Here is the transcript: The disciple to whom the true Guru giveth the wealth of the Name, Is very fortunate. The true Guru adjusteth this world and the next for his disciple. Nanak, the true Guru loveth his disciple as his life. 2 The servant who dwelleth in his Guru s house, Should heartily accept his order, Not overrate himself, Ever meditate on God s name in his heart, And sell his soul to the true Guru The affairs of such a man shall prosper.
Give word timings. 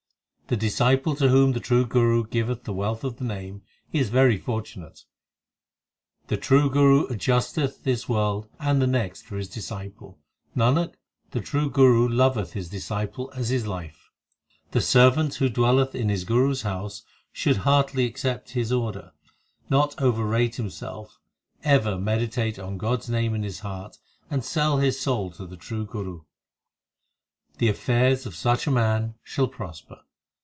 The 0.47 0.57
disciple 0.57 1.15
to 1.15 1.29
whom 1.29 1.53
the 1.53 1.61
true 1.61 1.85
Guru 1.85 2.25
giveth 2.27 2.65
the 2.65 2.73
wealth 2.73 3.05
of 3.05 3.15
the 3.15 3.23
Name, 3.23 3.61
Is 3.93 4.09
very 4.09 4.35
fortunate. 4.37 5.05
The 6.27 6.35
true 6.35 6.69
Guru 6.69 7.07
adjusteth 7.07 7.83
this 7.85 8.09
world 8.09 8.49
and 8.59 8.81
the 8.81 8.85
next 8.87 9.21
for 9.21 9.37
his 9.37 9.47
disciple. 9.47 10.19
Nanak, 10.53 10.95
the 11.29 11.39
true 11.39 11.69
Guru 11.69 12.05
loveth 12.05 12.51
his 12.51 12.67
disciple 12.67 13.31
as 13.33 13.47
his 13.47 13.65
life. 13.65 14.09
2 14.71 14.71
The 14.71 14.81
servant 14.81 15.35
who 15.35 15.47
dwelleth 15.47 15.95
in 15.95 16.09
his 16.09 16.25
Guru 16.25 16.51
s 16.51 16.63
house, 16.63 17.03
Should 17.31 17.55
heartily 17.63 18.03
accept 18.03 18.49
his 18.49 18.73
order, 18.73 19.13
Not 19.69 20.01
overrate 20.01 20.57
himself, 20.57 21.17
Ever 21.63 21.97
meditate 21.97 22.59
on 22.59 22.77
God 22.77 22.99
s 22.99 23.07
name 23.07 23.33
in 23.33 23.43
his 23.43 23.59
heart, 23.59 23.97
And 24.29 24.43
sell 24.43 24.79
his 24.79 24.99
soul 24.99 25.31
to 25.31 25.45
the 25.47 25.55
true 25.55 25.85
Guru 25.85 26.23
The 27.59 27.69
affairs 27.69 28.25
of 28.25 28.35
such 28.35 28.67
a 28.67 28.71
man 28.71 29.15
shall 29.23 29.47
prosper. 29.47 29.99